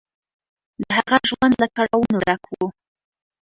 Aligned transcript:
د 0.81 0.83
هغه 0.97 1.17
ژوند 1.29 1.53
له 1.61 1.67
کړاوونو 1.75 2.17
ډک 2.25 2.43
و. 2.57 2.61